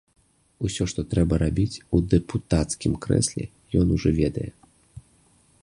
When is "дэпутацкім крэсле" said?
2.13-3.45